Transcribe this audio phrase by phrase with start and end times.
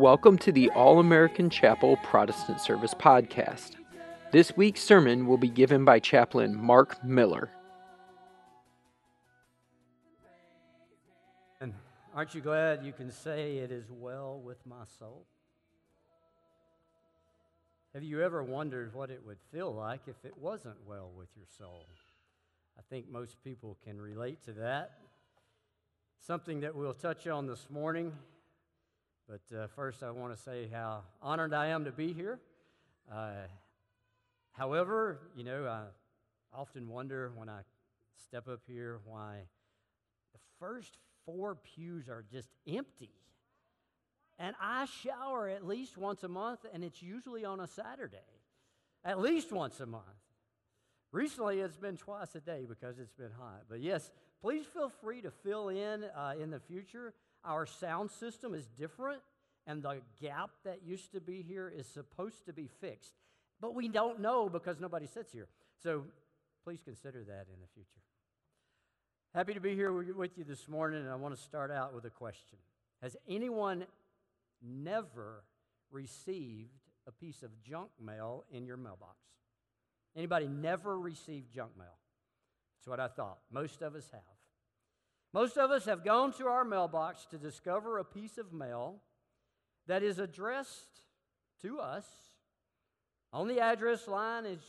[0.00, 3.72] Welcome to the All American Chapel Protestant Service podcast.
[4.32, 7.50] This week's sermon will be given by Chaplain Mark Miller.
[11.60, 11.74] And
[12.14, 15.26] aren't you glad you can say it is well with my soul?
[17.92, 21.46] Have you ever wondered what it would feel like if it wasn't well with your
[21.58, 21.84] soul?
[22.78, 24.92] I think most people can relate to that.
[26.20, 28.12] Something that we'll touch on this morning.
[29.30, 32.40] But uh, first, I want to say how honored I am to be here.
[33.08, 33.46] Uh,
[34.50, 35.82] however, you know, I
[36.52, 37.60] often wonder when I
[38.24, 39.42] step up here why
[40.32, 43.12] the first four pews are just empty.
[44.36, 48.18] And I shower at least once a month, and it's usually on a Saturday.
[49.04, 50.04] At least once a month.
[51.12, 53.62] Recently, it's been twice a day because it's been hot.
[53.68, 54.10] But yes,
[54.42, 57.14] please feel free to fill in uh, in the future.
[57.44, 59.22] Our sound system is different,
[59.70, 63.12] and the gap that used to be here is supposed to be fixed.
[63.60, 65.46] But we don't know because nobody sits here.
[65.80, 66.02] So
[66.64, 68.00] please consider that in the future.
[69.32, 72.04] Happy to be here with you this morning, and I want to start out with
[72.04, 72.58] a question
[73.00, 73.84] Has anyone
[74.60, 75.44] never
[75.92, 76.70] received
[77.06, 79.18] a piece of junk mail in your mailbox?
[80.16, 81.96] Anybody never received junk mail?
[82.78, 83.38] That's what I thought.
[83.52, 84.20] Most of us have.
[85.32, 88.96] Most of us have gone to our mailbox to discover a piece of mail
[89.90, 91.02] that is addressed
[91.62, 92.06] to us.
[93.32, 94.60] On the address line is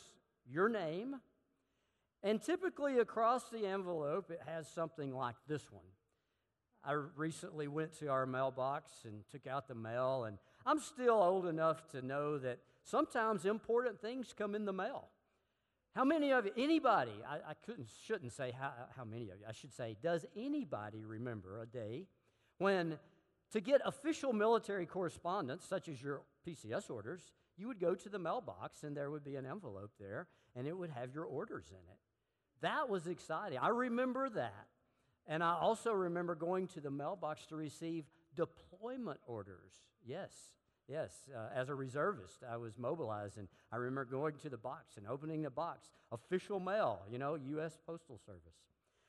[0.50, 1.16] your name.
[2.24, 5.86] And typically across the envelope, it has something like this one.
[6.84, 11.46] I recently went to our mailbox and took out the mail, and I'm still old
[11.46, 15.10] enough to know that sometimes important things come in the mail.
[15.96, 19.46] How many of you, anybody, I, I couldn't, shouldn't say how, how many of you,
[19.48, 22.08] I should say, does anybody remember a day
[22.58, 22.98] when
[23.52, 28.20] to get official military correspondence, such as your PCS orders, you would go to the
[28.20, 31.78] mailbox and there would be an envelope there and it would have your orders in
[31.92, 32.00] it.
[32.62, 33.58] That was exciting.
[33.58, 34.68] I remember that.
[35.28, 39.72] And I also remember going to the mailbox to receive deployment orders.
[40.04, 40.32] Yes,
[40.88, 41.12] yes.
[41.34, 45.08] Uh, as a reservist, I was mobilized, and I remember going to the box and
[45.08, 45.90] opening the box.
[46.12, 47.78] Official mail, you know, U.S.
[47.86, 48.58] Postal Service.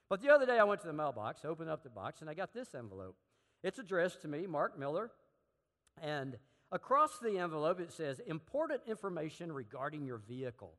[0.09, 2.34] But the other day, I went to the mailbox, opened up the box, and I
[2.34, 3.16] got this envelope.
[3.62, 5.10] It's addressed to me, Mark Miller,
[6.00, 6.36] and
[6.70, 10.74] across the envelope it says, Important information regarding your vehicle.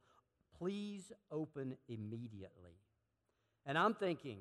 [0.58, 2.78] Please open immediately.
[3.66, 4.40] And I'm thinking,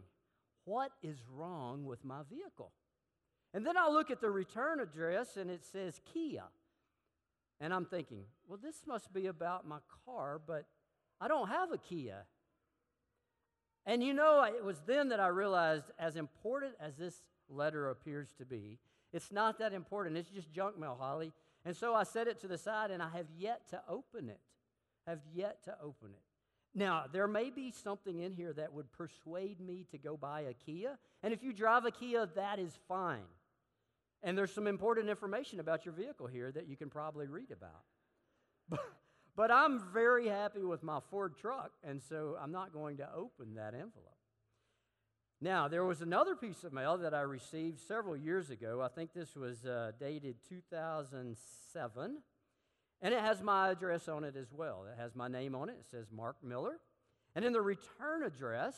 [0.64, 2.72] what is wrong with my vehicle?
[3.54, 6.44] And then I look at the return address and it says Kia.
[7.60, 10.64] And I'm thinking, well, this must be about my car, but
[11.20, 12.24] I don't have a Kia.
[13.84, 17.22] And you know, it was then that I realized, as important as this
[17.52, 18.78] letter appears to be,
[19.12, 20.16] it's not that important.
[20.16, 21.32] It's just junk mail, Holly.
[21.64, 24.40] And so I set it to the side and I have yet to open it.
[25.06, 26.22] Have yet to open it.
[26.74, 30.54] Now, there may be something in here that would persuade me to go buy a
[30.54, 30.98] Kia.
[31.22, 33.28] And if you drive a Kia, that is fine.
[34.22, 37.82] And there's some important information about your vehicle here that you can probably read about.
[39.34, 43.08] But, but I'm very happy with my Ford truck, and so I'm not going to
[43.14, 44.21] open that envelope.
[45.42, 48.80] Now, there was another piece of mail that I received several years ago.
[48.80, 52.18] I think this was uh, dated 2007.
[53.02, 54.84] And it has my address on it as well.
[54.88, 55.78] It has my name on it.
[55.80, 56.78] It says Mark Miller.
[57.34, 58.76] And in the return address,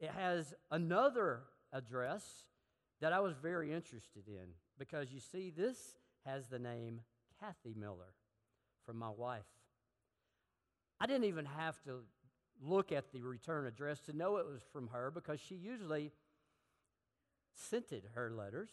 [0.00, 2.24] it has another address
[3.00, 4.48] that I was very interested in
[4.80, 5.76] because you see, this
[6.26, 7.02] has the name
[7.38, 8.14] Kathy Miller
[8.84, 9.46] from my wife.
[11.00, 12.00] I didn't even have to
[12.62, 16.12] look at the return address to know it was from her because she usually
[17.54, 18.70] scented her letters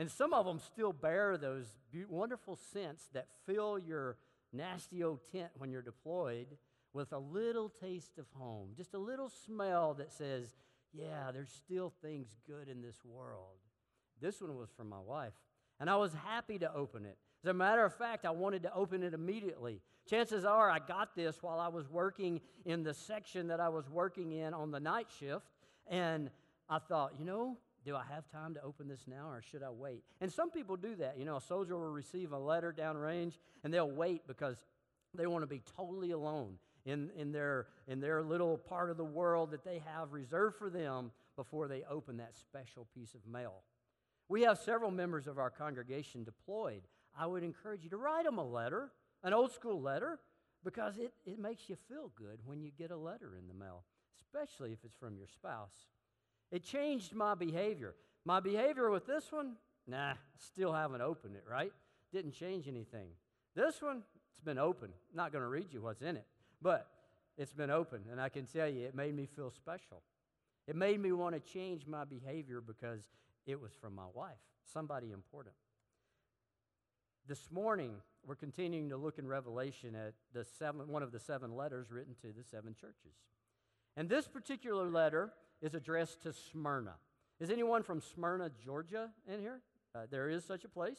[0.00, 1.66] and some of them still bear those
[2.08, 4.16] wonderful scents that fill your
[4.50, 6.46] nasty old tent when you're deployed
[6.94, 10.56] with a little taste of home, just a little smell that says,
[10.94, 13.58] yeah, there's still things good in this world.
[14.22, 15.34] This one was from my wife,
[15.78, 17.18] and I was happy to open it.
[17.44, 19.80] As a matter of fact, I wanted to open it immediately.
[20.08, 23.88] Chances are I got this while I was working in the section that I was
[23.88, 25.46] working in on the night shift,
[25.86, 26.30] and
[26.68, 29.70] I thought, you know, do I have time to open this now or should I
[29.70, 30.04] wait?
[30.20, 31.18] And some people do that.
[31.18, 34.64] You know, a soldier will receive a letter downrange and they'll wait because
[35.14, 39.04] they want to be totally alone in, in, their, in their little part of the
[39.04, 43.62] world that they have reserved for them before they open that special piece of mail.
[44.28, 46.82] We have several members of our congregation deployed.
[47.18, 48.90] I would encourage you to write them a letter,
[49.22, 50.18] an old school letter,
[50.64, 53.84] because it, it makes you feel good when you get a letter in the mail,
[54.20, 55.74] especially if it's from your spouse.
[56.50, 57.94] It changed my behavior.
[58.24, 59.56] My behavior with this one
[59.90, 61.72] Nah, still haven't opened it, right?
[62.12, 63.08] Didn't change anything.
[63.56, 64.90] This one, it's been open.
[65.12, 66.26] Not going to read you what's in it,
[66.62, 66.86] but
[67.36, 70.02] it's been open, and I can tell you it made me feel special.
[70.68, 73.02] It made me want to change my behavior because
[73.46, 74.38] it was from my wife,
[74.72, 75.54] somebody important.
[77.30, 77.92] This morning,
[78.26, 82.16] we're continuing to look in Revelation at the seven, one of the seven letters written
[82.22, 83.14] to the seven churches.
[83.96, 85.30] And this particular letter
[85.62, 86.94] is addressed to Smyrna.
[87.38, 89.60] Is anyone from Smyrna, Georgia in here?
[89.94, 90.98] Uh, there is such a place,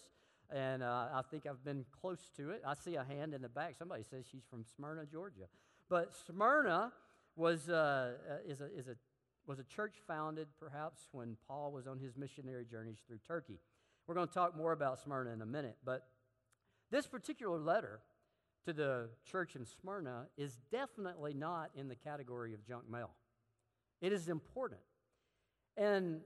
[0.49, 2.61] and uh, I think I've been close to it.
[2.65, 3.75] I see a hand in the back.
[3.77, 5.49] Somebody says she's from Smyrna, Georgia.
[5.89, 6.93] But Smyrna
[7.35, 8.95] was, uh, uh is, a, is a,
[9.47, 13.59] was a church founded perhaps when Paul was on his missionary journeys through Turkey.
[14.07, 16.07] We're going to talk more about Smyrna in a minute, but
[16.91, 18.01] this particular letter
[18.65, 23.11] to the church in Smyrna is definitely not in the category of junk mail.
[24.01, 24.81] It is important.
[25.77, 26.21] And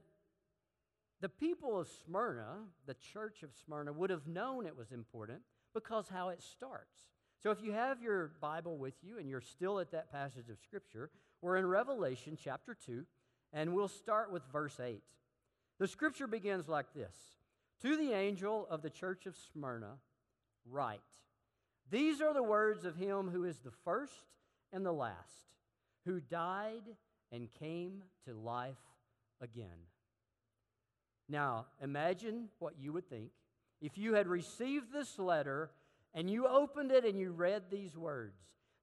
[1.20, 5.40] the people of Smyrna, the church of Smyrna, would have known it was important
[5.72, 6.94] because how it starts.
[7.42, 10.58] So if you have your Bible with you and you're still at that passage of
[10.58, 11.10] Scripture,
[11.40, 13.04] we're in Revelation chapter 2,
[13.52, 15.02] and we'll start with verse 8.
[15.78, 17.14] The Scripture begins like this
[17.82, 19.98] To the angel of the church of Smyrna,
[20.70, 21.00] write,
[21.90, 24.12] These are the words of him who is the first
[24.72, 25.46] and the last,
[26.04, 26.82] who died
[27.32, 28.76] and came to life
[29.40, 29.86] again.
[31.28, 33.30] Now, imagine what you would think
[33.80, 35.70] if you had received this letter
[36.14, 38.40] and you opened it and you read these words.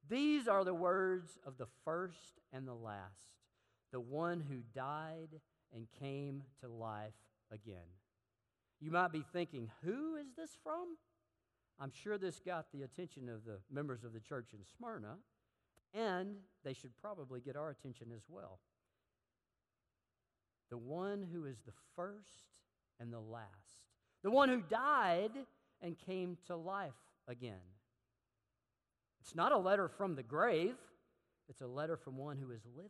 [0.10, 3.32] These are the words of the first and the last,
[3.92, 5.30] the one who died
[5.74, 7.14] and came to life
[7.52, 7.78] again.
[8.80, 10.98] You might be thinking, who is this from?
[11.80, 15.18] I'm sure this got the attention of the members of the church in Smyrna,
[15.94, 18.60] and they should probably get our attention as well
[20.74, 22.48] the one who is the first
[23.00, 23.46] and the last,
[24.24, 25.30] the one who died
[25.84, 26.94] and came to life
[27.28, 27.62] again.
[29.22, 30.74] It's not a letter from the grave,
[31.48, 32.90] it's a letter from one who is living.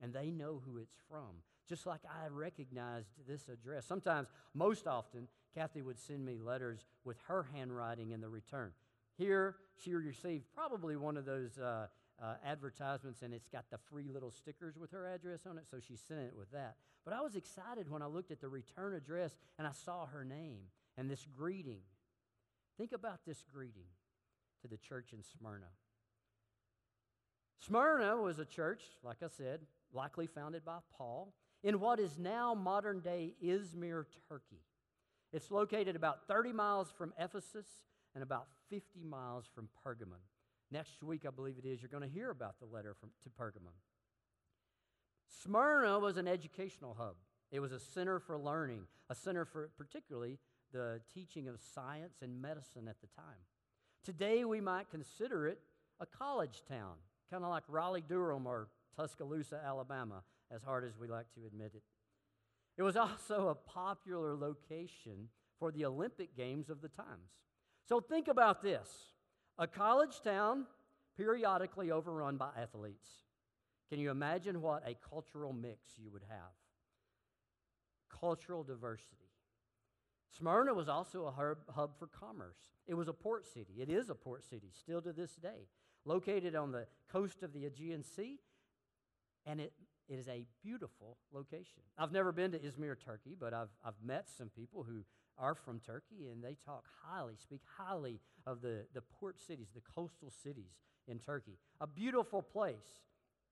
[0.00, 1.42] And they know who it's from.
[1.68, 3.84] Just like I recognized this address.
[3.86, 8.70] Sometimes, most often, Kathy would send me letters with her handwriting in the return.
[9.16, 11.88] Here, she received probably one of those uh,
[12.22, 15.78] uh, advertisements and it's got the free little stickers with her address on it, so
[15.80, 16.76] she sent it with that.
[17.04, 20.24] But I was excited when I looked at the return address and I saw her
[20.24, 20.58] name
[20.96, 21.80] and this greeting.
[22.76, 23.90] Think about this greeting
[24.62, 25.66] to the church in Smyrna.
[27.60, 29.60] Smyrna was a church, like I said,
[29.92, 31.32] likely founded by Paul,
[31.62, 34.62] in what is now modern day Izmir, Turkey.
[35.32, 37.66] It's located about 30 miles from Ephesus
[38.14, 40.22] and about 50 miles from Pergamon.
[40.70, 43.30] Next week, I believe it is, you're going to hear about the letter from, to
[43.30, 43.74] Pergamum.
[45.42, 47.16] Smyrna was an educational hub.
[47.50, 50.38] It was a center for learning, a center for particularly
[50.72, 53.40] the teaching of science and medicine at the time.
[54.04, 55.60] Today, we might consider it
[56.00, 56.94] a college town,
[57.30, 58.68] kind of like Raleigh Durham or
[58.98, 61.82] Tuscaloosa, Alabama, as hard as we like to admit it.
[62.76, 65.28] It was also a popular location
[65.58, 67.30] for the Olympic Games of the times.
[67.88, 68.88] So think about this
[69.58, 70.66] a college town
[71.16, 73.08] periodically overrun by athletes.
[73.88, 76.52] Can you imagine what a cultural mix you would have?
[78.20, 79.16] Cultural diversity.
[80.36, 82.58] Smyrna was also a hub, hub for commerce.
[82.86, 83.76] It was a port city.
[83.80, 85.68] It is a port city still to this day,
[86.04, 88.38] located on the coast of the Aegean Sea,
[89.48, 89.72] and it,
[90.08, 91.82] it is a beautiful location.
[91.96, 95.04] I've never been to Izmir, Turkey, but I've, I've met some people who
[95.38, 99.80] are from Turkey, and they talk highly, speak highly of the, the port cities, the
[99.80, 100.72] coastal cities
[101.06, 101.58] in Turkey.
[101.80, 103.00] A beautiful place,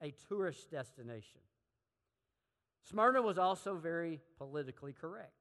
[0.02, 1.40] a tourist destination.
[2.90, 5.32] Smyrna was also very politically correct.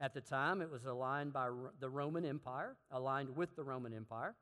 [0.00, 1.48] At the time, it was aligned by
[1.80, 4.34] the Roman Empire, aligned with the Roman Empire,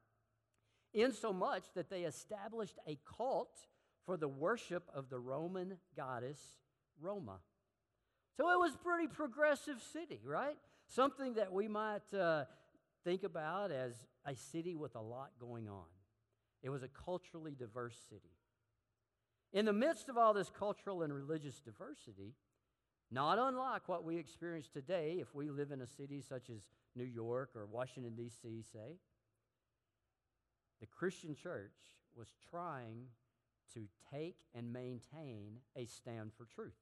[0.92, 3.56] in so much that they established a cult
[4.04, 6.40] for the worship of the Roman goddess
[7.00, 7.38] Roma.
[8.36, 10.56] So it was a pretty progressive city, right?
[10.88, 12.44] Something that we might uh,
[13.04, 13.94] think about as
[14.26, 15.84] a city with a lot going on.
[16.62, 18.30] It was a culturally diverse city.
[19.52, 22.34] In the midst of all this cultural and religious diversity,
[23.10, 26.62] not unlike what we experience today if we live in a city such as
[26.96, 28.96] New York or Washington, D.C., say,
[30.80, 31.74] the Christian church
[32.16, 33.04] was trying
[33.74, 36.72] to take and maintain a stand for truth.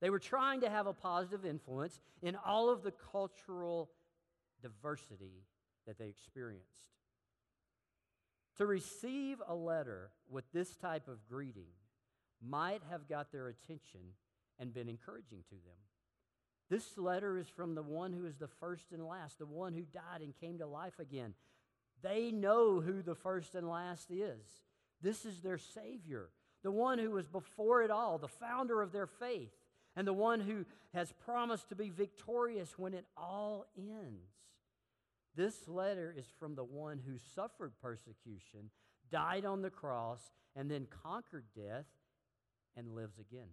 [0.00, 3.90] They were trying to have a positive influence in all of the cultural
[4.60, 5.44] diversity
[5.86, 6.68] that they experienced.
[8.58, 11.72] To receive a letter with this type of greeting
[12.40, 14.00] might have got their attention
[14.58, 15.80] and been encouraging to them.
[16.70, 19.82] This letter is from the one who is the first and last, the one who
[19.82, 21.34] died and came to life again.
[22.02, 24.46] They know who the first and last is.
[25.04, 26.30] This is their Savior,
[26.62, 29.52] the one who was before it all, the founder of their faith,
[29.94, 34.30] and the one who has promised to be victorious when it all ends.
[35.36, 38.70] This letter is from the one who suffered persecution,
[39.10, 41.84] died on the cross, and then conquered death
[42.74, 43.50] and lives again.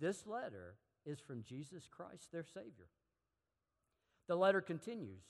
[0.00, 0.74] This letter
[1.06, 2.88] is from Jesus Christ, their Savior.
[4.26, 5.22] The letter continues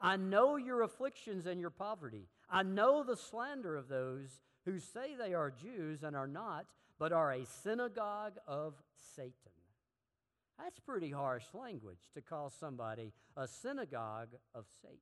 [0.00, 2.26] I know your afflictions and your poverty.
[2.50, 6.66] I know the slander of those who say they are Jews and are not,
[6.98, 8.74] but are a synagogue of
[9.16, 9.32] Satan.
[10.58, 14.98] That's pretty harsh language to call somebody a synagogue of Satan.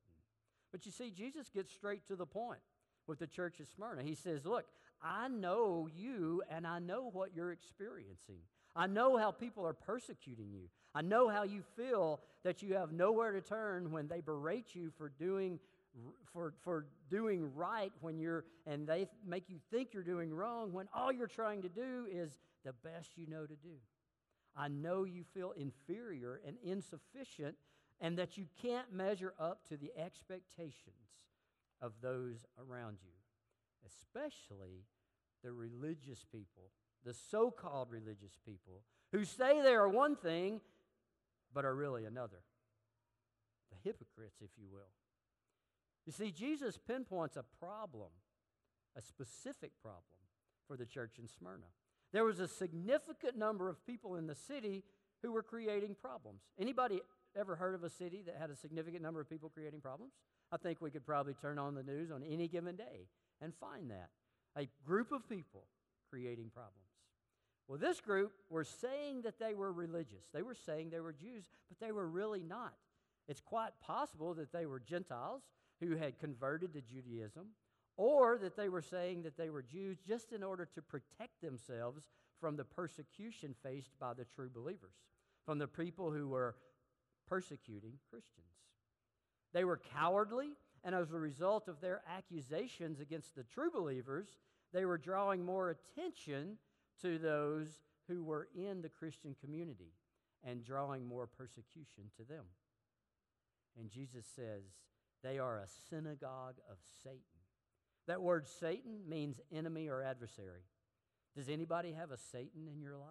[0.71, 2.61] But you see, Jesus gets straight to the point
[3.07, 4.03] with the church of Smyrna.
[4.03, 4.65] He says, Look,
[5.01, 8.41] I know you and I know what you're experiencing.
[8.75, 10.69] I know how people are persecuting you.
[10.93, 14.91] I know how you feel that you have nowhere to turn when they berate you
[14.97, 15.59] for doing
[16.33, 20.87] for, for doing right when you're and they make you think you're doing wrong when
[20.93, 23.75] all you're trying to do is the best you know to do.
[24.55, 27.55] I know you feel inferior and insufficient
[28.01, 30.95] and that you can't measure up to the expectations
[31.81, 33.11] of those around you,
[33.87, 34.85] especially
[35.43, 36.71] the religious people,
[37.05, 40.61] the so called religious people, who say they are one thing
[41.53, 42.41] but are really another.
[43.71, 44.91] The hypocrites, if you will.
[46.09, 48.09] You see, Jesus pinpoints a problem,
[48.97, 50.17] a specific problem
[50.67, 51.67] for the church in Smyrna.
[52.11, 54.83] There was a significant number of people in the city
[55.21, 56.41] who were creating problems.
[56.59, 56.99] Anybody
[57.37, 60.13] ever heard of a city that had a significant number of people creating problems?
[60.51, 63.05] I think we could probably turn on the news on any given day
[63.39, 64.09] and find that.
[64.57, 65.67] A group of people
[66.09, 66.89] creating problems.
[67.67, 70.25] Well, this group were saying that they were religious.
[70.33, 72.73] They were saying they were Jews, but they were really not.
[73.27, 75.43] It's quite possible that they were Gentiles
[75.79, 77.47] who had converted to Judaism,
[77.97, 82.03] or that they were saying that they were Jews just in order to protect themselves
[82.39, 84.95] from the persecution faced by the true believers,
[85.45, 86.55] from the people who were
[87.27, 88.47] persecuting Christians.
[89.53, 90.51] They were cowardly,
[90.83, 94.37] and as a result of their accusations against the true believers,
[94.73, 96.57] they were drawing more attention
[97.01, 99.93] to those who were in the Christian community
[100.43, 102.45] and drawing more persecution to them.
[103.77, 104.63] And Jesus says,
[105.23, 107.19] they are a synagogue of Satan.
[108.07, 110.63] That word Satan means enemy or adversary.
[111.35, 113.07] Does anybody have a Satan in your life?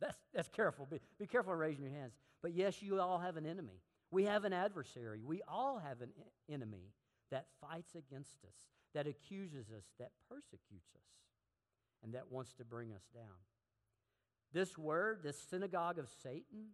[0.00, 0.86] That's, that's careful.
[0.86, 2.12] Be, be careful raising your hands.
[2.42, 3.80] But yes, you all have an enemy.
[4.10, 5.22] We have an adversary.
[5.24, 6.10] We all have an
[6.50, 6.92] enemy
[7.30, 8.54] that fights against us,
[8.94, 11.02] that accuses us, that persecutes us,
[12.02, 13.38] and that wants to bring us down.
[14.52, 16.70] This word, this synagogue of Satan,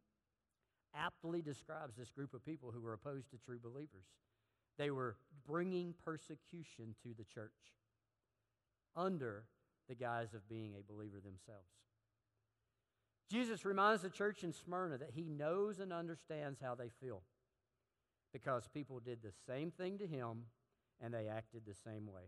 [0.97, 4.07] aptly describes this group of people who were opposed to true believers.
[4.79, 7.51] They were bringing persecution to the church
[8.95, 9.45] under
[9.89, 11.69] the guise of being a believer themselves.
[13.31, 17.23] Jesus reminds the church in Smyrna that he knows and understands how they feel
[18.33, 20.45] because people did the same thing to him
[21.01, 22.23] and they acted the same way.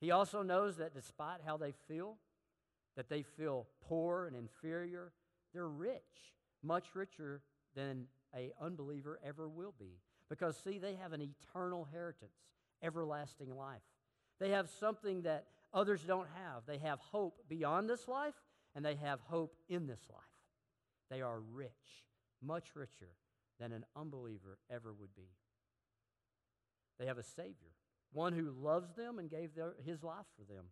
[0.00, 2.16] He also knows that despite how they feel,
[2.96, 5.12] that they feel poor and inferior,
[5.52, 7.42] they're rich, much richer
[7.74, 10.00] than a unbeliever ever will be.
[10.28, 12.28] Because see, they have an eternal heritage,
[12.82, 13.82] everlasting life.
[14.40, 16.62] They have something that others don't have.
[16.66, 18.34] They have hope beyond this life,
[18.74, 20.22] and they have hope in this life.
[21.10, 22.04] They are rich,
[22.42, 23.14] much richer
[23.58, 25.30] than an unbeliever ever would be.
[26.98, 27.72] They have a Savior,
[28.12, 30.66] one who loves them and gave their, his life for them.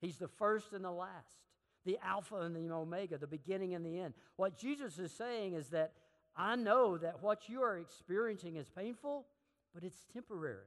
[0.00, 1.38] He's the first and the last,
[1.84, 4.14] the Alpha and the Omega, the beginning and the end.
[4.36, 5.92] What Jesus is saying is that
[6.36, 9.26] I know that what you are experiencing is painful,
[9.72, 10.66] but it's temporary.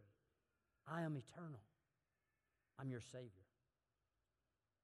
[0.88, 1.60] I am eternal.
[2.80, 3.30] I'm your Savior.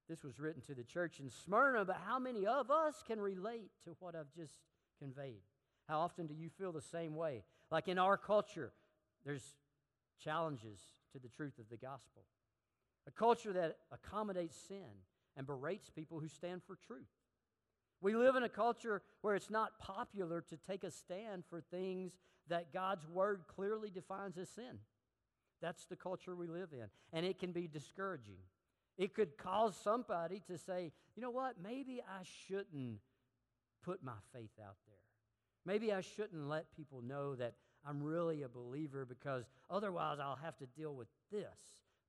[0.09, 3.71] This was written to the church in Smyrna, but how many of us can relate
[3.85, 4.53] to what I've just
[4.99, 5.41] conveyed?
[5.87, 7.43] How often do you feel the same way?
[7.71, 8.73] Like in our culture,
[9.25, 9.55] there's
[10.21, 10.79] challenges
[11.13, 12.23] to the truth of the gospel.
[13.07, 14.83] A culture that accommodates sin
[15.35, 17.07] and berates people who stand for truth.
[18.03, 22.11] We live in a culture where it's not popular to take a stand for things
[22.49, 24.77] that God's word clearly defines as sin.
[25.61, 28.39] That's the culture we live in, and it can be discouraging.
[28.97, 32.99] It could cause somebody to say, you know what, maybe I shouldn't
[33.83, 34.95] put my faith out there.
[35.65, 37.53] Maybe I shouldn't let people know that
[37.87, 41.47] I'm really a believer because otherwise I'll have to deal with this.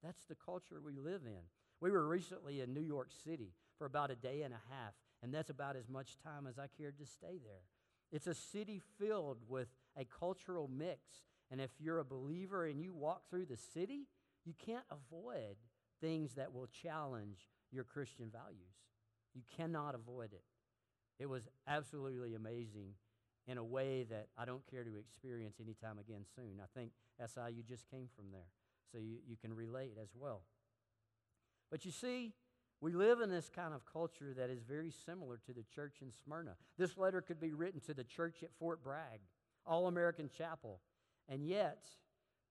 [0.02, 1.42] That's the culture we live in.
[1.80, 5.32] We were recently in New York City for about a day and a half, and
[5.32, 7.64] that's about as much time as I cared to stay there.
[8.12, 11.00] It's a city filled with a cultural mix.
[11.50, 14.06] And if you're a believer and you walk through the city,
[14.44, 15.56] you can't avoid
[15.98, 18.76] things that will challenge your Christian values.
[19.34, 20.44] You cannot avoid it.
[21.18, 22.90] It was absolutely amazing
[23.46, 26.60] in a way that I don't care to experience anytime again soon.
[26.62, 28.50] I think SIU just came from there,
[28.92, 30.42] so you, you can relate as well.
[31.70, 32.34] But you see,
[32.84, 36.12] we live in this kind of culture that is very similar to the church in
[36.22, 36.54] Smyrna.
[36.76, 39.20] This letter could be written to the church at Fort Bragg,
[39.64, 40.80] All American Chapel.
[41.26, 41.86] And yet,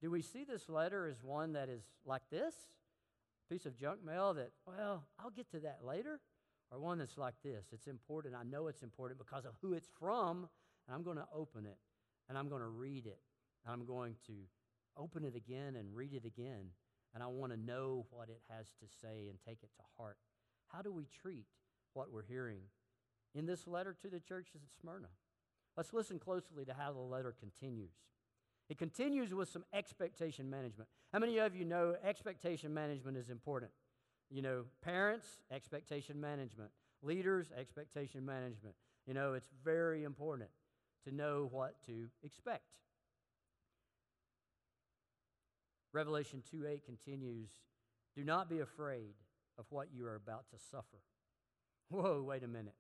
[0.02, 2.56] do we see this letter as one that is like this?
[3.48, 6.20] Piece of junk mail that, well, I'll get to that later?
[6.72, 8.34] Or one that's like this it's important.
[8.34, 10.50] I know it's important because of who it's from,
[10.88, 11.78] and I'm going to open it,
[12.28, 13.20] and I'm going to read it,
[13.64, 14.34] and I'm going to
[14.98, 16.72] open it again and read it again,
[17.14, 20.18] and I want to know what it has to say and take it to heart.
[20.68, 21.46] How do we treat
[21.94, 22.62] what we're hearing
[23.36, 25.10] in this letter to the churches at Smyrna?
[25.78, 27.92] Let's listen closely to how the letter continues.
[28.70, 30.90] It continues with some expectation management.
[31.12, 33.72] How many of you know expectation management is important?
[34.30, 36.72] You know, parents, expectation management.
[37.02, 38.76] Leaders, expectation management.
[39.06, 40.50] You know, it's very important
[41.06, 42.64] to know what to expect.
[45.94, 47.50] Revelation 2 8 continues
[48.16, 49.14] Do not be afraid
[49.58, 51.02] of what you are about to suffer.
[51.90, 52.74] Whoa, wait a minute.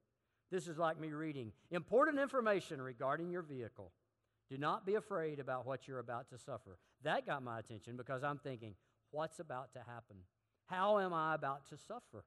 [0.51, 3.91] This is like me reading important information regarding your vehicle.
[4.49, 6.77] Do not be afraid about what you're about to suffer.
[7.03, 8.75] That got my attention because I'm thinking,
[9.11, 10.17] what's about to happen?
[10.67, 12.23] How am I about to suffer?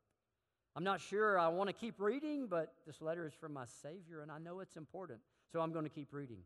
[0.75, 4.21] I'm not sure I want to keep reading, but this letter is from my Savior,
[4.23, 6.39] and I know it's important, so I'm going to keep reading.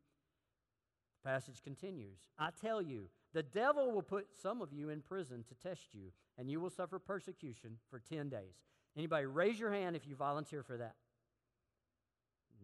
[1.25, 5.69] Passage continues I tell you, the devil will put some of you in prison to
[5.69, 8.57] test you, and you will suffer persecution for 10 days.
[8.97, 10.95] Anybody raise your hand if you volunteer for that?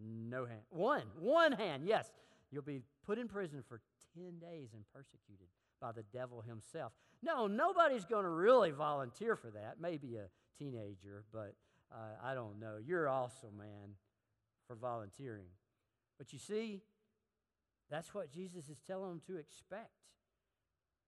[0.02, 0.62] No hand.
[0.70, 1.02] One.
[1.18, 1.84] One hand.
[1.86, 2.10] Yes.
[2.50, 3.80] You'll be put in prison for
[4.14, 5.46] 10 days and persecuted
[5.80, 6.92] by the devil himself.
[7.22, 9.76] No, nobody's going to really volunteer for that.
[9.80, 10.28] Maybe a
[10.58, 11.54] teenager, but
[11.92, 12.76] uh, I don't know.
[12.84, 13.94] You're also, man,
[14.66, 15.46] for volunteering.
[16.18, 16.82] But you see,
[17.90, 19.90] that's what Jesus is telling them to expect.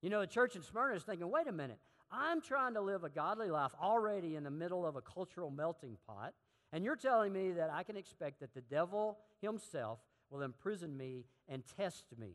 [0.02, 1.78] You know, the church in Smyrna is thinking, wait a minute,
[2.10, 5.98] I'm trying to live a godly life already in the middle of a cultural melting
[6.06, 6.34] pot,
[6.72, 9.98] and you're telling me that I can expect that the devil himself
[10.30, 12.34] will imprison me and test me.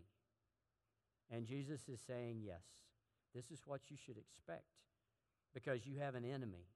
[1.32, 2.64] And Jesus is saying, yes,
[3.34, 4.66] this is what you should expect
[5.54, 6.68] because you have an enemy,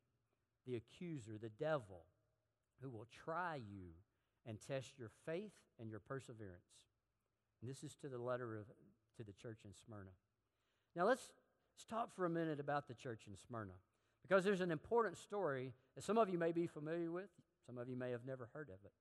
[0.66, 2.06] the accuser, the devil,
[2.82, 3.90] who will try you
[4.46, 6.87] and test your faith and your perseverance.
[7.62, 8.66] And this is to the letter of,
[9.18, 10.12] to the church in Smyrna.
[10.96, 11.24] Now let's,
[11.76, 13.74] let's talk for a minute about the church in Smyrna
[14.22, 17.30] because there's an important story that some of you may be familiar with,
[17.66, 18.92] some of you may have never heard of it.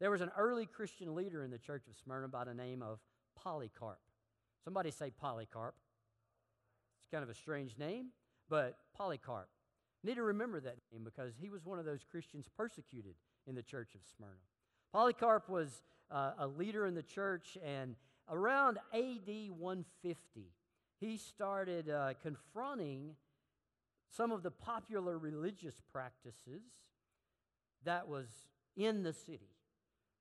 [0.00, 2.98] There was an early Christian leader in the church of Smyrna by the name of
[3.36, 4.00] Polycarp.
[4.64, 5.74] Somebody say Polycarp.
[7.02, 8.06] It's kind of a strange name,
[8.48, 9.48] but Polycarp.
[10.02, 13.14] Need to remember that name because he was one of those Christians persecuted
[13.46, 14.49] in the church of Smyrna.
[14.92, 17.94] Polycarp was uh, a leader in the church, and
[18.28, 20.18] around AD 150,
[21.00, 23.14] he started uh, confronting
[24.08, 26.62] some of the popular religious practices
[27.84, 28.26] that was
[28.76, 29.50] in the city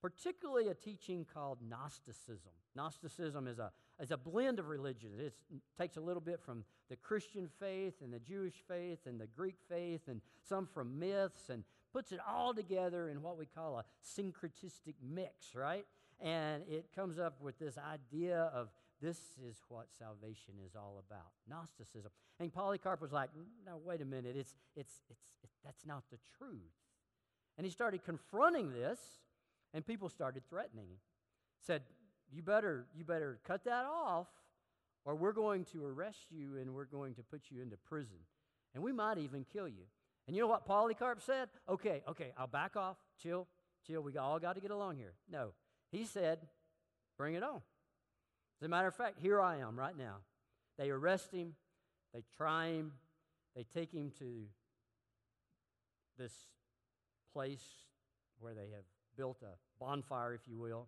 [0.02, 2.52] particularly a teaching called Gnosticism.
[2.76, 5.20] Gnosticism is a, is a blend of religions.
[5.20, 5.34] It
[5.78, 9.56] takes a little bit from the Christian faith and the Jewish faith and the Greek
[9.68, 13.86] faith and some from myths and puts it all together in what we call a
[14.04, 15.86] syncretistic mix, right?
[16.21, 18.69] And it comes up with this idea of
[19.02, 22.12] this is what salvation is all about Gnosticism.
[22.39, 23.30] And Polycarp was like,
[23.65, 26.75] no, wait a minute, it's, it's, it's, it, that's not the truth.
[27.58, 28.99] And he started confronting this
[29.73, 30.97] and people started threatening him.
[31.65, 31.84] Said,
[32.32, 34.28] you better, you better cut that off,
[35.06, 38.17] or we're going to arrest you and we're going to put you into prison.
[38.73, 39.86] And we might even kill you.
[40.30, 41.50] And you know what Polycarp said?
[41.68, 42.98] Okay, okay, I'll back off.
[43.20, 43.48] Chill,
[43.88, 44.04] chill.
[44.04, 45.13] We all got to get along here.
[45.28, 45.54] No.
[45.92, 46.38] He said,
[47.18, 47.62] bring it on.
[48.62, 50.18] As a matter of fact, here I am right now.
[50.78, 51.56] They arrest him,
[52.13, 52.92] they try him,
[53.56, 54.44] they take him to
[56.20, 56.34] this
[57.34, 57.65] place
[58.39, 58.86] where they have
[59.18, 60.86] built a bonfire, if you will.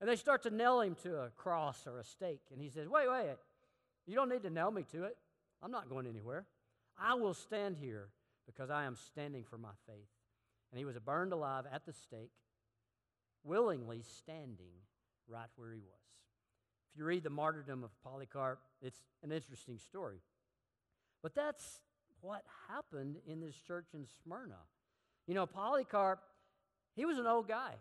[0.00, 2.42] And they start to nail him to a cross or a stake.
[2.52, 3.36] And he says, Wait, wait,
[4.04, 5.16] you don't need to nail me to it.
[5.62, 6.44] I'm not going anywhere.
[6.98, 8.08] I will stand here
[8.46, 10.08] because I am standing for my faith.
[10.70, 12.32] And he was burned alive at the stake,
[13.44, 14.72] willingly standing
[15.28, 16.00] right where he was.
[16.92, 20.20] If you read the martyrdom of Polycarp, it's an interesting story.
[21.22, 21.80] But that's
[22.20, 24.58] what happened in this church in Smyrna.
[25.26, 26.20] You know, Polycarp
[26.94, 27.72] he was an old guy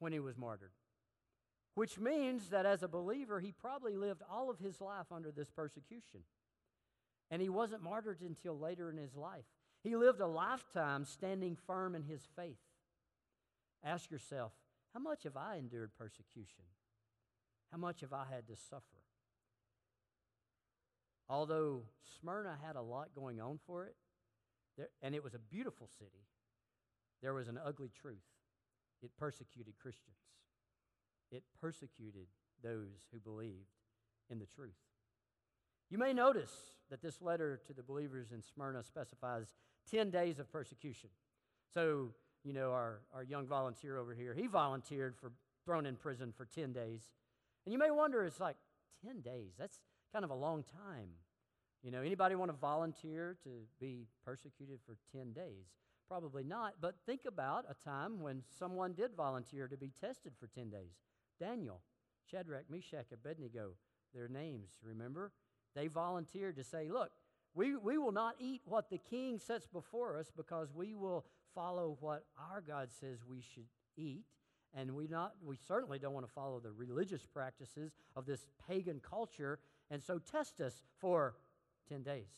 [0.00, 0.72] when he was martyred.
[1.74, 5.48] which means that as a believer, he probably lived all of his life under this
[5.48, 6.22] persecution.
[7.30, 9.44] And he wasn't martyred until later in his life.
[9.82, 12.58] He lived a lifetime standing firm in his faith.
[13.84, 14.52] Ask yourself,
[14.92, 16.64] how much have I endured persecution?
[17.70, 18.82] How much have I had to suffer?
[21.28, 21.82] Although
[22.20, 23.94] Smyrna had a lot going on for it,
[24.76, 26.26] there, and it was a beautiful city,
[27.22, 28.16] there was an ugly truth.
[29.02, 30.16] It persecuted Christians,
[31.30, 32.26] it persecuted
[32.62, 33.76] those who believed
[34.30, 34.72] in the truth.
[35.90, 36.52] You may notice
[36.90, 39.54] that this letter to the believers in Smyrna specifies
[39.90, 41.10] 10 days of persecution.
[41.72, 42.10] So,
[42.44, 45.32] you know, our, our young volunteer over here, he volunteered for
[45.64, 47.02] thrown in prison for 10 days.
[47.64, 48.56] And you may wonder, it's like
[49.04, 49.52] 10 days.
[49.58, 49.80] That's
[50.12, 51.08] kind of a long time.
[51.82, 55.66] You know, anybody want to volunteer to be persecuted for 10 days?
[56.08, 56.74] Probably not.
[56.80, 60.96] But think about a time when someone did volunteer to be tested for 10 days.
[61.38, 61.82] Daniel,
[62.30, 63.72] Shadrach, Meshach, Abednego,
[64.14, 65.32] their names, remember?
[65.74, 67.10] They volunteered to say, look,
[67.54, 71.96] we, we will not eat what the king sets before us because we will follow
[72.00, 74.24] what our God says we should eat.
[74.74, 79.00] And we, not, we certainly don't want to follow the religious practices of this pagan
[79.00, 79.58] culture.
[79.90, 81.34] And so test us for
[81.88, 82.28] 10 days.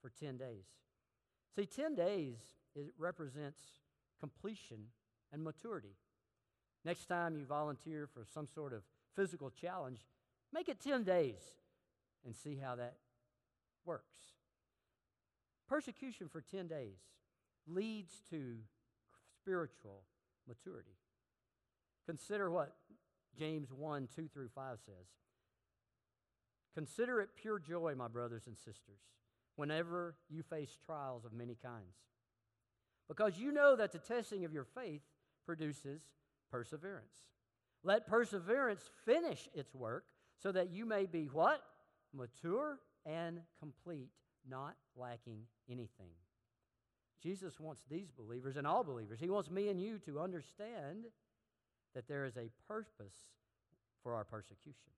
[0.00, 0.64] For 10 days.
[1.54, 2.36] See, 10 days
[2.74, 3.60] it represents
[4.18, 4.78] completion
[5.32, 5.94] and maturity.
[6.84, 8.82] Next time you volunteer for some sort of
[9.14, 10.00] physical challenge,
[10.52, 11.42] make it 10 days
[12.24, 12.96] and see how that
[13.84, 14.16] works.
[15.68, 16.98] Persecution for 10 days
[17.66, 18.56] leads to
[19.40, 20.02] spiritual
[20.48, 20.96] maturity.
[22.06, 22.76] Consider what
[23.38, 25.06] James 1 2 through 5 says.
[26.74, 29.00] Consider it pure joy, my brothers and sisters,
[29.56, 31.96] whenever you face trials of many kinds,
[33.08, 35.02] because you know that the testing of your faith
[35.44, 36.00] produces
[36.50, 37.28] perseverance.
[37.84, 40.04] Let perseverance finish its work
[40.38, 41.62] so that you may be what?
[42.14, 44.10] Mature and complete,
[44.48, 46.10] not lacking anything.
[47.22, 51.04] Jesus wants these believers and all believers, He wants me and you to understand
[51.94, 53.14] that there is a purpose
[54.02, 54.92] for our persecution.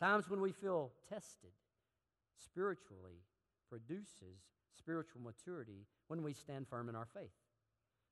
[0.00, 1.52] Times when we feel tested
[2.38, 3.22] spiritually
[3.68, 4.40] produces
[4.76, 7.32] spiritual maturity when we stand firm in our faith.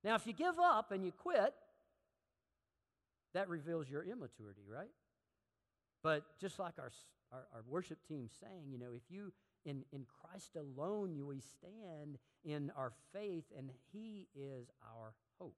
[0.02, 1.54] Now, if you give up and you quit,
[3.32, 4.90] that reveals your immaturity, right?
[6.02, 6.90] But just like our,
[7.34, 9.32] our, our worship team saying, you know, if you,
[9.64, 15.56] in, in Christ alone, you, we stand in our faith, and He is our hope.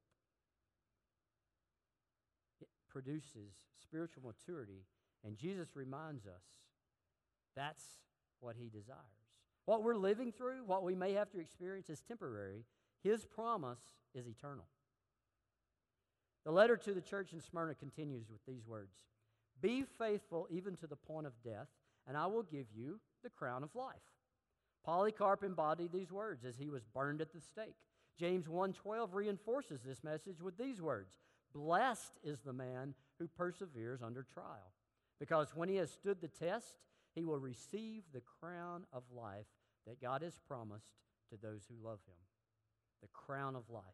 [2.61, 4.85] It produces spiritual maturity,
[5.25, 6.45] and Jesus reminds us
[7.55, 7.85] that's
[8.41, 9.01] what He desires.
[9.67, 12.65] What we're living through, what we may have to experience, is temporary.
[13.03, 13.81] His promise
[14.15, 14.67] is eternal.
[16.45, 18.95] The letter to the church in Smyrna continues with these words
[19.61, 21.69] Be faithful even to the point of death,
[22.07, 23.97] and I will give you the crown of life.
[24.85, 27.77] Polycarp embodied these words as he was burned at the stake.
[28.19, 31.19] James 1:12 reinforces this message with these words:
[31.53, 34.73] Blessed is the man who perseveres under trial,
[35.19, 36.77] because when he has stood the test,
[37.15, 39.47] he will receive the crown of life
[39.87, 40.93] that God has promised
[41.31, 42.15] to those who love him.
[43.01, 43.85] The crown of life.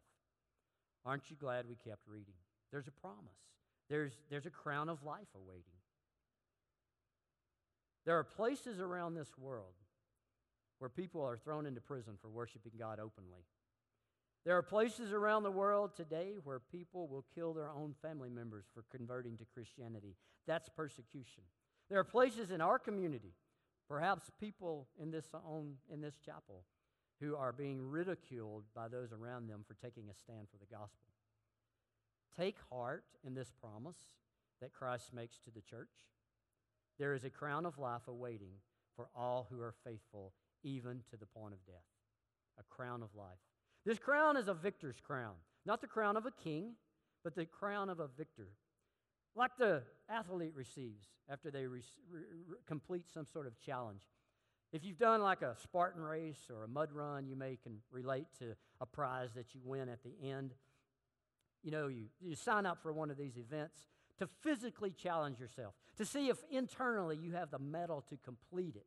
[1.05, 2.35] Aren't you glad we kept reading?
[2.71, 3.39] There's a promise.
[3.93, 5.77] There's, there's a crown of life awaiting.
[8.07, 9.75] There are places around this world
[10.79, 13.45] where people are thrown into prison for worshiping God openly.
[14.45, 18.65] There are places around the world today where people will kill their own family members
[18.73, 20.15] for converting to Christianity.
[20.47, 21.43] That's persecution.
[21.87, 23.35] There are places in our community,
[23.87, 26.63] perhaps people in this, own, in this chapel,
[27.21, 31.12] who are being ridiculed by those around them for taking a stand for the gospel.
[32.37, 33.97] Take heart in this promise
[34.61, 35.89] that Christ makes to the church.
[36.99, 38.55] There is a crown of life awaiting
[38.95, 41.75] for all who are faithful even to the point of death.
[42.59, 43.39] A crown of life.
[43.85, 45.33] This crown is a victor's crown,
[45.65, 46.73] not the crown of a king,
[47.23, 48.49] but the crown of a victor.
[49.35, 52.21] Like the athlete receives after they re- re-
[52.67, 54.01] complete some sort of challenge.
[54.71, 58.27] If you've done like a Spartan race or a mud run, you may can relate
[58.39, 60.53] to a prize that you win at the end.
[61.63, 63.77] You know, you, you sign up for one of these events
[64.19, 68.85] to physically challenge yourself, to see if internally you have the mettle to complete it.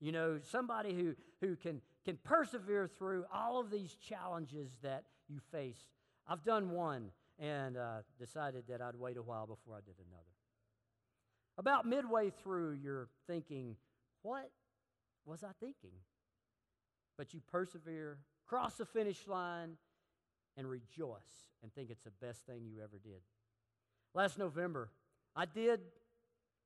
[0.00, 5.40] You know, somebody who, who can, can persevere through all of these challenges that you
[5.50, 5.78] face.
[6.28, 10.24] I've done one and uh, decided that I'd wait a while before I did another.
[11.56, 13.76] About midway through, you're thinking,
[14.22, 14.50] what
[15.24, 15.90] was I thinking?
[17.16, 19.76] But you persevere, cross the finish line,
[20.58, 23.22] and rejoice and think it's the best thing you ever did.
[24.14, 24.90] Last November,
[25.34, 25.80] I did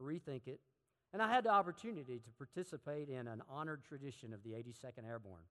[0.03, 0.61] rethink it,
[1.13, 5.45] and I had the opportunity to participate in an honored tradition of the 82nd Airborne.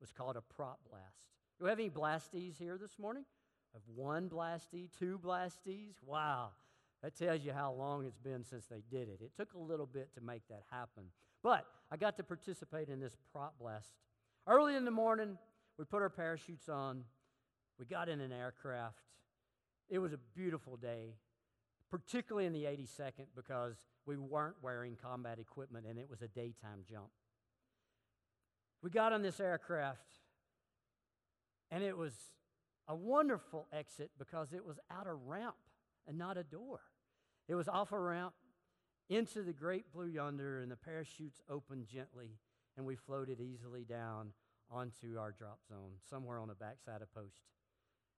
[0.00, 1.26] It was called a prop blast.
[1.58, 3.24] Do we have any blastees here this morning?
[3.74, 5.94] Of one blastee, two blastees?
[6.04, 6.50] Wow.
[7.02, 9.20] That tells you how long it's been since they did it.
[9.20, 11.04] It took a little bit to make that happen.
[11.42, 13.92] But I got to participate in this prop blast.
[14.46, 15.38] Early in the morning,
[15.78, 17.04] we put our parachutes on.
[17.80, 19.00] We got in an aircraft.
[19.88, 21.14] It was a beautiful day,
[21.90, 26.84] particularly in the 82nd because we weren't wearing combat equipment and it was a daytime
[26.86, 27.08] jump.
[28.82, 30.18] We got on this aircraft
[31.70, 32.12] and it was
[32.86, 35.56] a wonderful exit because it was out a ramp
[36.06, 36.80] and not a door.
[37.48, 38.34] It was off a ramp
[39.08, 42.38] into the great blue yonder, and the parachutes opened gently,
[42.76, 44.32] and we floated easily down
[44.70, 47.42] onto our drop zone, somewhere on the backside of post.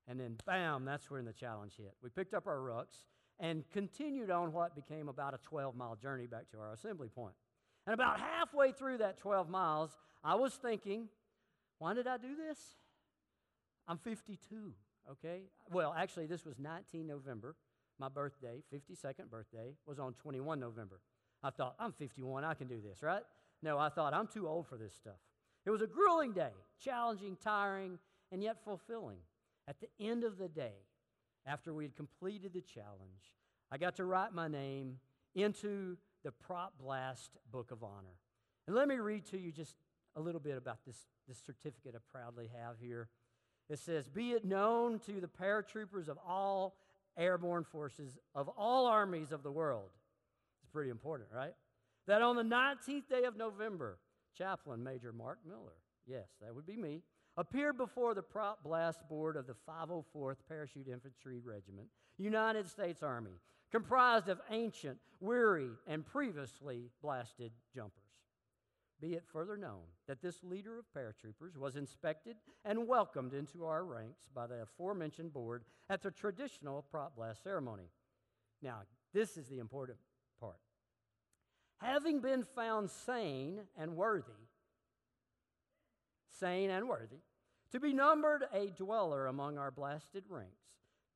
[0.09, 1.95] And then, bam, that's when the challenge hit.
[2.03, 3.07] We picked up our rucks
[3.39, 7.35] and continued on what became about a 12 mile journey back to our assembly point.
[7.87, 9.91] And about halfway through that 12 miles,
[10.23, 11.09] I was thinking,
[11.79, 12.59] why did I do this?
[13.89, 14.73] I'm 52,
[15.11, 15.43] okay?
[15.71, 17.57] Well, actually, this was 19 November.
[17.99, 21.01] My birthday, 52nd birthday, was on 21 November.
[21.43, 23.23] I thought, I'm 51, I can do this, right?
[23.63, 25.19] No, I thought, I'm too old for this stuff.
[25.67, 27.99] It was a grueling day, challenging, tiring,
[28.31, 29.19] and yet fulfilling.
[29.69, 30.75] At the end of the day,
[31.47, 33.35] after we had completed the challenge,
[33.71, 34.99] I got to write my name
[35.35, 38.19] into the Prop Blast Book of Honor.
[38.67, 39.77] And let me read to you just
[40.17, 40.97] a little bit about this,
[41.27, 43.09] this certificate I proudly have here.
[43.69, 46.77] It says, Be it known to the paratroopers of all
[47.17, 49.91] airborne forces of all armies of the world.
[50.63, 51.55] It's pretty important, right?
[52.07, 53.99] That on the 19th day of November,
[54.37, 57.03] Chaplain Major Mark Miller, yes, that would be me,
[57.37, 63.41] appeared before the prop blast board of the 504th Parachute Infantry Regiment, United States Army,
[63.71, 68.03] comprised of ancient, weary, and previously blasted jumpers.
[69.01, 73.85] Be it further known that this leader of paratroopers was inspected and welcomed into our
[73.85, 77.89] ranks by the aforementioned board at the traditional prop blast ceremony.
[78.63, 79.99] Now, this is the important
[80.39, 80.61] part.
[81.79, 84.31] Having been found sane and worthy,
[86.43, 87.21] sane and worthy,
[87.71, 90.67] to be numbered a dweller among our blasted ranks,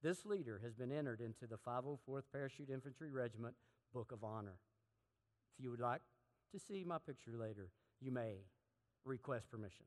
[0.02, 3.54] this leader has been entered into the 504th Parachute Infantry Regiment
[3.92, 4.54] Book of Honor.
[5.58, 6.02] If you would like
[6.52, 8.36] to see my picture later, you may
[9.04, 9.86] request permission.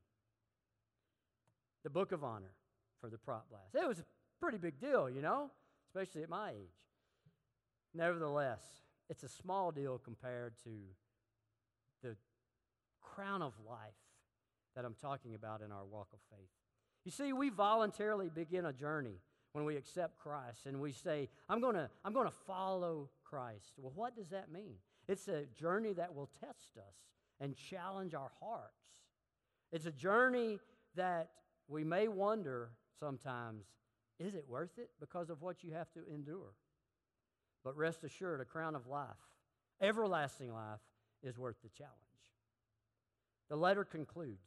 [1.84, 2.52] The Book of Honor
[3.00, 3.74] for the prop blast.
[3.74, 4.04] It was a
[4.40, 5.50] pretty big deal, you know,
[5.86, 6.86] especially at my age.
[7.94, 8.60] Nevertheless,
[9.08, 10.70] it's a small deal compared to
[12.02, 12.16] the
[13.00, 13.94] crown of life
[14.74, 16.48] that I'm talking about in our walk of faith.
[17.04, 19.20] You see, we voluntarily begin a journey
[19.52, 23.72] when we accept Christ and we say, I'm going to I'm going to follow Christ.
[23.76, 24.76] Well, what does that mean?
[25.08, 26.94] It's a journey that will test us
[27.40, 28.74] and challenge our hearts.
[29.72, 30.58] It's a journey
[30.94, 31.30] that
[31.68, 33.64] we may wonder sometimes
[34.18, 36.52] is it worth it because of what you have to endure?
[37.64, 39.08] But rest assured, a crown of life,
[39.80, 40.80] everlasting life,
[41.22, 41.96] is worth the challenge.
[43.50, 44.46] The letter concludes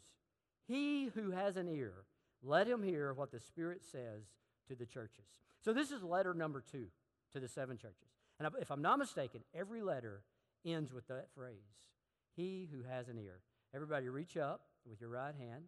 [0.68, 1.94] He who has an ear,
[2.42, 4.24] let him hear what the Spirit says
[4.68, 5.26] to the churches.
[5.62, 6.88] So, this is letter number two
[7.34, 8.10] to the seven churches.
[8.40, 10.24] And if I'm not mistaken, every letter
[10.66, 11.88] ends with that phrase
[12.36, 13.42] He who has an ear.
[13.76, 15.66] Everybody, reach up with your right hand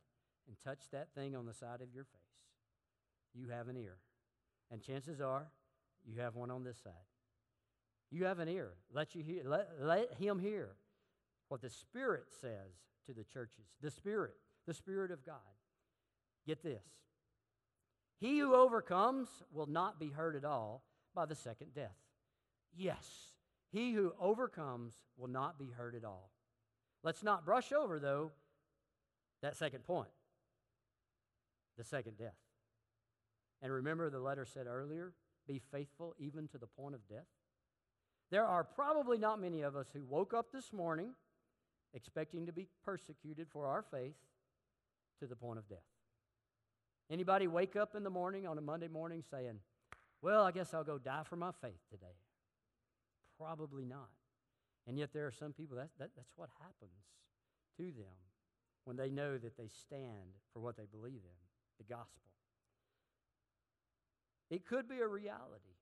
[0.47, 2.21] and touch that thing on the side of your face.
[3.33, 3.97] You have an ear.
[4.71, 5.47] And chances are
[6.05, 6.93] you have one on this side.
[8.11, 8.73] You have an ear.
[8.93, 10.75] Let, you hear, let, let him hear
[11.49, 12.71] what the Spirit says
[13.07, 13.65] to the churches.
[13.81, 14.35] The Spirit,
[14.67, 15.35] the Spirit of God.
[16.45, 16.83] Get this
[18.19, 21.97] He who overcomes will not be hurt at all by the second death.
[22.77, 23.05] Yes,
[23.71, 26.31] he who overcomes will not be hurt at all.
[27.03, 28.31] Let's not brush over, though,
[29.41, 30.09] that second point
[31.77, 32.37] the second death.
[33.61, 35.13] And remember, the letter said earlier
[35.47, 37.27] be faithful even to the point of death.
[38.31, 41.11] There are probably not many of us who woke up this morning
[41.95, 44.15] expecting to be persecuted for our faith
[45.19, 45.79] to the point of death.
[47.10, 49.60] Anybody wake up in the morning on a Monday morning saying,
[50.21, 52.17] Well, I guess I'll go die for my faith today?
[53.39, 54.10] Probably not.
[54.88, 56.91] And yet, there are some people, that, that, that's what happens
[57.77, 58.13] to them
[58.84, 61.38] when they know that they stand for what they believe in
[61.79, 62.21] the gospel.
[64.51, 65.75] It could be a reality,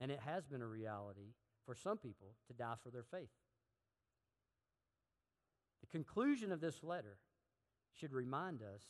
[0.00, 3.30] and it has been a reality for some people to die for their faith.
[5.92, 7.18] Conclusion of this letter
[7.98, 8.82] should remind us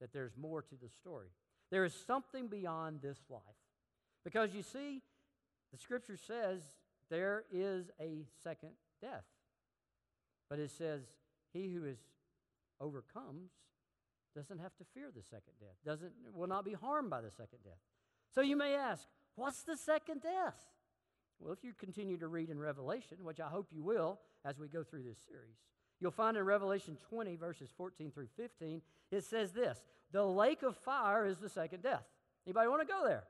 [0.00, 1.28] that there's more to the story.
[1.70, 3.40] There is something beyond this life.
[4.24, 5.02] Because you see,
[5.70, 6.60] the scripture says
[7.10, 9.24] there is a second death.
[10.50, 11.02] But it says,
[11.52, 11.98] he who is
[12.80, 13.50] overcomes
[14.34, 17.58] doesn't have to fear the second death, doesn't, will not be harmed by the second
[17.64, 17.80] death.
[18.34, 20.56] So you may ask, what's the second death?
[21.38, 24.68] Well, if you continue to read in Revelation, which I hope you will as we
[24.68, 25.56] go through this series,
[26.02, 30.76] you'll find in Revelation 20, verses 14 through 15, it says this The lake of
[30.76, 32.04] fire is the second death.
[32.46, 33.24] Anybody want to go there?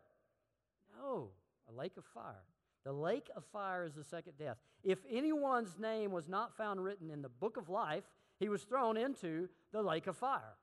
[0.99, 1.29] No,
[1.69, 2.45] a lake of fire.
[2.85, 4.57] The lake of fire is the second death.
[4.83, 8.05] If anyone's name was not found written in the book of life,
[8.41, 10.57] he was thrown into the lake of fire.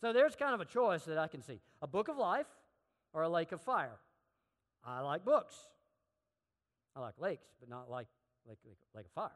[0.00, 2.46] So there's kind of a choice that I can see a book of life
[3.12, 3.98] or a lake of fire.
[4.84, 5.56] I like books.
[6.94, 8.06] I like lakes, but not like
[8.46, 9.30] lake, lake, lake of fire.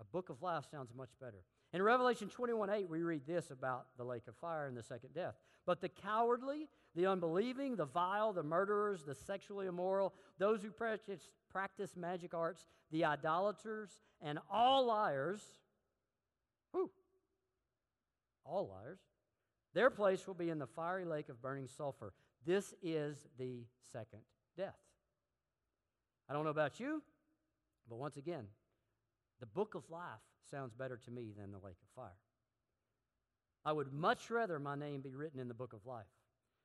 [0.00, 1.44] A book of life sounds much better.
[1.72, 5.14] In Revelation 21 8, we read this about the lake of fire and the second
[5.14, 5.34] death.
[5.64, 11.30] But the cowardly, the unbelieving, the vile, the murderers, the sexually immoral, those who practice,
[11.50, 15.42] practice magic arts, the idolaters, and all liars,
[16.72, 16.90] whew,
[18.44, 19.00] all liars,
[19.74, 22.12] their place will be in the fiery lake of burning sulfur.
[22.46, 24.20] This is the second
[24.56, 24.76] death.
[26.28, 27.02] I don't know about you,
[27.88, 28.46] but once again,
[29.40, 32.18] the book of life sounds better to me than the lake of fire.
[33.64, 36.06] I would much rather my name be written in the book of life.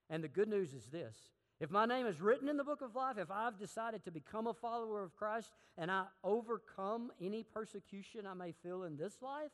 [0.10, 1.16] And the good news is this
[1.60, 4.48] if my name is written in the book of life, if I've decided to become
[4.48, 9.52] a follower of Christ and I overcome any persecution I may feel in this life,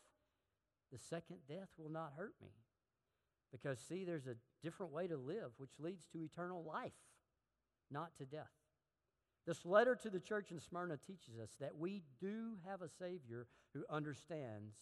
[0.92, 2.52] the second death will not hurt me.
[3.52, 6.94] Because, see, there's a different way to live, which leads to eternal life,
[7.92, 8.52] not to death.
[9.48, 13.48] This letter to the church in Smyrna teaches us that we do have a Savior
[13.74, 14.76] who understands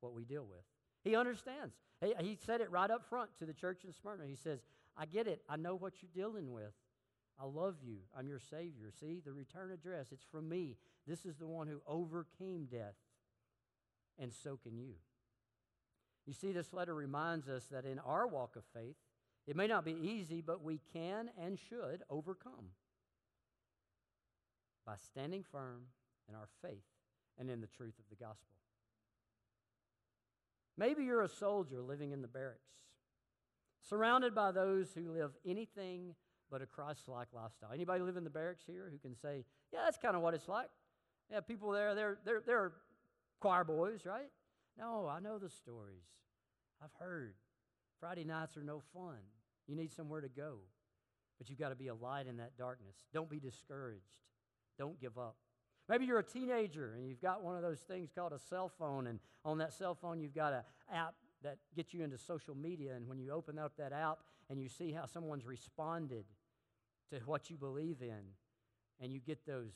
[0.00, 0.64] what we deal with.
[1.04, 1.74] He understands.
[2.00, 4.24] He, he said it right up front to the church in Smyrna.
[4.26, 4.60] He says,
[4.96, 5.42] I get it.
[5.50, 6.72] I know what you're dealing with.
[7.38, 7.98] I love you.
[8.18, 8.90] I'm your Savior.
[8.98, 10.76] See, the return address, it's from me.
[11.06, 12.96] This is the one who overcame death,
[14.18, 14.94] and so can you.
[16.26, 18.96] You see, this letter reminds us that in our walk of faith,
[19.46, 22.70] it may not be easy, but we can and should overcome
[24.86, 25.82] by standing firm
[26.28, 26.84] in our faith
[27.38, 28.56] and in the truth of the gospel.
[30.78, 32.60] Maybe you're a soldier living in the barracks,
[33.88, 36.14] surrounded by those who live anything
[36.50, 37.72] but a Christ-like lifestyle.
[37.72, 40.48] Anybody live in the barracks here who can say, "Yeah, that's kind of what it's
[40.48, 40.70] like."
[41.30, 42.72] Yeah, people there, they're they're they're
[43.40, 44.30] choir boys, right?
[44.78, 46.04] No, I know the stories.
[46.82, 47.34] I've heard.
[47.98, 49.18] Friday nights are no fun.
[49.66, 50.58] You need somewhere to go.
[51.38, 52.96] But you've got to be a light in that darkness.
[53.12, 54.04] Don't be discouraged.
[54.78, 55.36] Don't give up.
[55.88, 59.06] Maybe you're a teenager and you've got one of those things called a cell phone,
[59.06, 60.62] and on that cell phone, you've got an
[60.92, 62.94] app that gets you into social media.
[62.94, 64.18] And when you open up that app
[64.50, 66.24] and you see how someone's responded
[67.10, 68.22] to what you believe in,
[69.00, 69.70] and you get those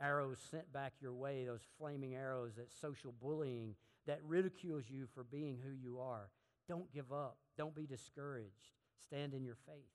[0.00, 3.74] arrows sent back your way, those flaming arrows, that social bullying
[4.06, 6.30] that ridicules you for being who you are,
[6.68, 7.36] don't give up.
[7.58, 8.70] Don't be discouraged.
[9.04, 9.90] Stand in your faith.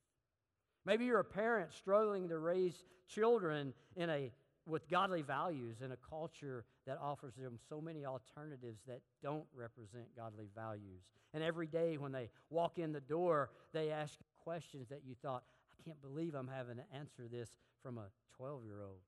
[0.86, 4.32] Maybe you're a parent struggling to raise children in a
[4.66, 10.06] with godly values in a culture that offers them so many alternatives that don't represent
[10.16, 11.02] godly values.
[11.34, 14.14] And every day when they walk in the door, they ask
[14.44, 15.44] questions that you thought,
[15.80, 17.50] I can't believe I'm having to answer this
[17.82, 18.06] from a
[18.38, 19.02] 12 year old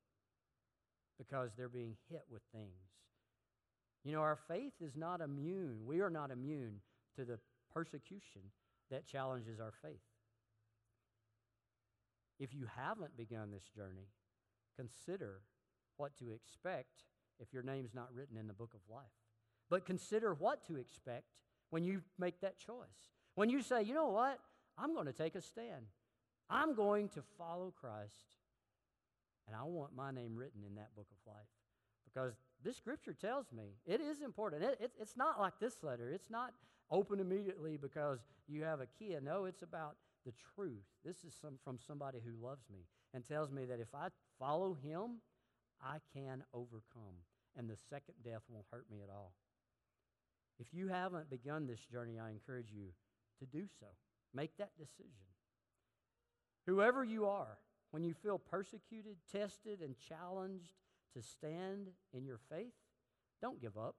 [1.18, 2.74] because they're being hit with things.
[4.04, 5.86] You know, our faith is not immune.
[5.86, 6.82] We are not immune
[7.16, 7.38] to the
[7.72, 8.42] persecution
[8.90, 10.02] that challenges our faith.
[12.42, 14.10] If you haven't begun this journey,
[14.76, 15.42] consider
[15.98, 17.04] what to expect
[17.40, 19.04] if your name's not written in the book of life.
[19.70, 21.28] But consider what to expect
[21.70, 23.12] when you make that choice.
[23.36, 24.40] When you say, you know what,
[24.76, 25.86] I'm going to take a stand,
[26.50, 28.36] I'm going to follow Christ,
[29.46, 31.46] and I want my name written in that book of life.
[32.12, 34.64] Because this scripture tells me it is important.
[34.64, 36.54] It, it, it's not like this letter, it's not
[36.90, 39.16] open immediately because you have a key.
[39.22, 39.96] No, it's about
[40.26, 40.86] the truth.
[41.04, 44.08] This is some, from somebody who loves me and tells me that if I
[44.40, 45.22] follow him,
[45.82, 47.26] I can overcome,
[47.58, 49.34] and the second death won't hurt me at all.
[50.60, 52.90] If you haven't begun this journey, I encourage you
[53.40, 53.88] to do so.
[54.34, 55.26] Make that decision.
[56.68, 57.58] Whoever you are,
[57.90, 60.74] when you feel persecuted, tested, and challenged
[61.16, 62.74] to stand in your faith,
[63.42, 63.96] don't give up.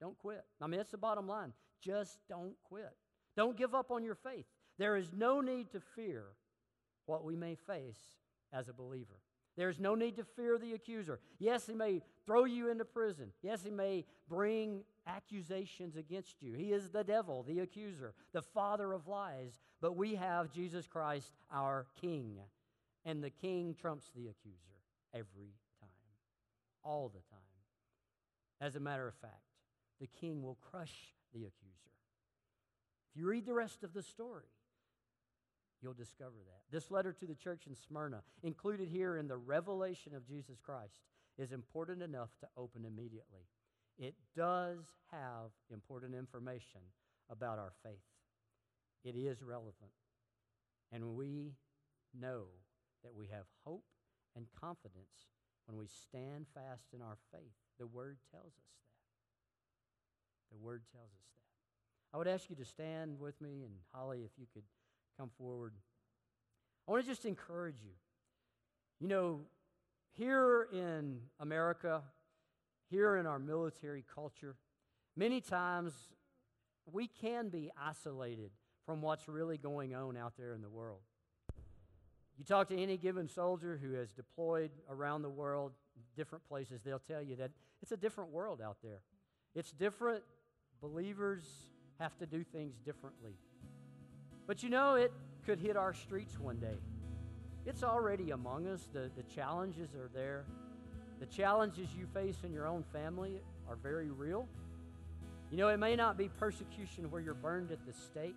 [0.00, 0.44] Don't quit.
[0.60, 1.52] I mean, that's the bottom line.
[1.80, 2.92] Just don't quit.
[3.36, 4.46] Don't give up on your faith.
[4.78, 6.24] There is no need to fear
[7.06, 8.00] what we may face
[8.52, 9.20] as a believer.
[9.56, 11.18] There's no need to fear the accuser.
[11.38, 13.32] Yes, he may throw you into prison.
[13.42, 16.52] Yes, he may bring accusations against you.
[16.52, 19.60] He is the devil, the accuser, the father of lies.
[19.80, 22.36] But we have Jesus Christ, our King.
[23.06, 24.76] And the King trumps the accuser
[25.14, 25.88] every time.
[26.84, 27.40] all the time.
[28.60, 29.42] As a matter of fact,
[30.00, 31.92] the king will crush the accuser.
[33.10, 34.44] If you read the rest of the story,
[35.86, 36.62] you'll discover that.
[36.72, 40.98] This letter to the church in Smyrna, included here in the revelation of Jesus Christ,
[41.38, 43.46] is important enough to open immediately.
[43.96, 44.80] It does
[45.12, 46.80] have important information
[47.30, 48.02] about our faith.
[49.04, 49.94] It is relevant.
[50.90, 51.52] And we
[52.18, 52.46] know
[53.04, 53.84] that we have hope
[54.34, 55.30] and confidence
[55.66, 57.54] when we stand fast in our faith.
[57.78, 58.74] The Word tells us
[60.50, 60.56] that.
[60.56, 62.16] The Word tells us that.
[62.16, 64.64] I would ask you to stand with me, and Holly, if you could
[65.18, 65.72] come forward.
[66.86, 67.92] I want to just encourage you.
[69.00, 69.40] You know,
[70.12, 72.02] here in America,
[72.90, 74.56] here in our military culture,
[75.16, 75.92] many times
[76.90, 78.50] we can be isolated
[78.84, 81.00] from what's really going on out there in the world.
[82.38, 85.72] You talk to any given soldier who has deployed around the world,
[86.16, 87.50] different places, they'll tell you that
[87.82, 89.00] it's a different world out there.
[89.54, 90.22] It's different.
[90.80, 91.44] Believers
[91.98, 93.32] have to do things differently.
[94.46, 95.12] But you know, it
[95.44, 96.78] could hit our streets one day.
[97.66, 98.88] It's already among us.
[98.92, 100.44] The, the challenges are there.
[101.18, 104.48] The challenges you face in your own family are very real.
[105.50, 108.36] You know, it may not be persecution where you're burned at the stake,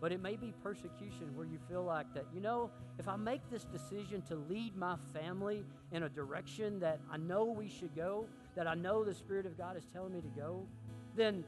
[0.00, 3.40] but it may be persecution where you feel like that, you know, if I make
[3.50, 8.26] this decision to lead my family in a direction that I know we should go,
[8.54, 10.66] that I know the Spirit of God is telling me to go,
[11.16, 11.44] then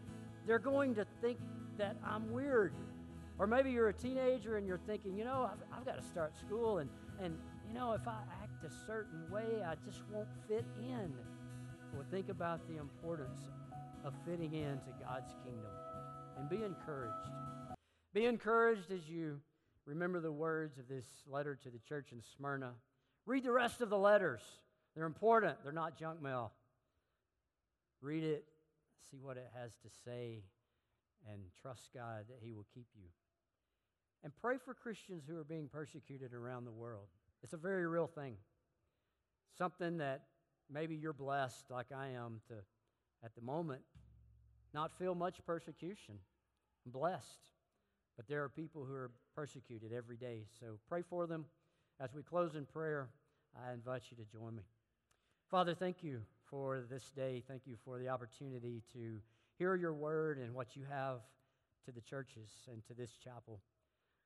[0.47, 1.39] they're going to think
[1.79, 2.73] that I'm weird.
[3.39, 6.37] Or maybe you're a teenager and you're thinking, you know, I've, I've got to start
[6.39, 6.89] school, and,
[7.21, 11.13] and, you know, if I act a certain way, I just won't fit in.
[11.93, 13.41] Well, think about the importance
[14.05, 15.71] of fitting into God's kingdom
[16.39, 17.29] and be encouraged.
[18.13, 19.41] Be encouraged as you
[19.87, 22.73] remember the words of this letter to the church in Smyrna.
[23.27, 24.43] Read the rest of the letters.
[24.95, 26.53] They're important, they're not junk mail.
[28.01, 28.45] Read it,
[29.11, 30.45] see what it has to say,
[31.31, 33.09] and trust God that He will keep you.
[34.25, 37.09] And pray for Christians who are being persecuted around the world.
[37.43, 38.37] It's a very real thing.
[39.59, 40.23] Something that
[40.73, 42.55] maybe you're blessed, like I am, to,
[43.23, 43.83] at the moment,
[44.73, 46.15] not feel much persecution.
[46.87, 47.51] I'm blessed.
[48.17, 50.45] But there are people who are persecuted every day.
[50.59, 51.45] So pray for them.
[52.01, 53.11] As we close in prayer,
[53.55, 54.63] I invite you to join me.
[55.51, 57.43] Father, thank you for this day.
[57.47, 59.21] Thank you for the opportunity to
[59.59, 61.21] hear your word and what you have
[61.85, 63.61] to the churches and to this chapel.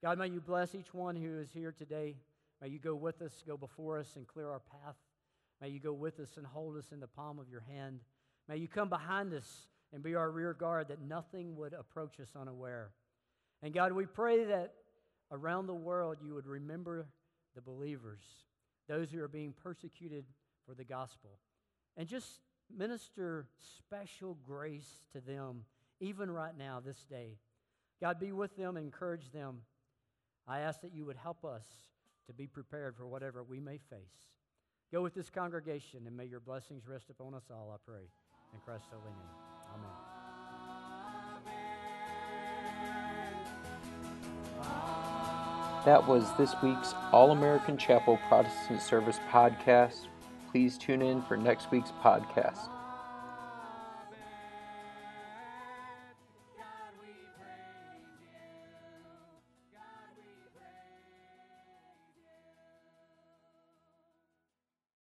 [0.03, 2.15] God, may you bless each one who is here today.
[2.63, 4.97] May you go with us, go before us, and clear our path.
[5.61, 8.01] May you go with us and hold us in the palm of your hand.
[8.49, 12.29] May you come behind us and be our rear guard that nothing would approach us
[12.41, 12.91] unaware.
[13.61, 14.75] And God, we pray that
[15.33, 17.07] around the world you would remember
[17.57, 18.23] the believers,
[18.89, 20.25] those who are being persecuted
[20.65, 21.41] for the gospel,
[21.97, 22.41] and just
[22.77, 23.47] minister
[23.77, 25.65] special grace to them,
[26.01, 27.39] even right now, this day.
[28.01, 29.63] God, be with them, encourage them.
[30.49, 31.67] I ask that you would help us
[32.27, 34.33] to be prepared for whatever we may face.
[34.91, 38.09] Go with this congregation, and may your blessings rest upon us all, I pray.
[38.55, 39.19] In Christ's holy name.
[39.75, 39.91] Amen.
[45.85, 50.07] That was this week's All American Chapel Protestant Service podcast.
[50.51, 52.69] Please tune in for next week's podcast.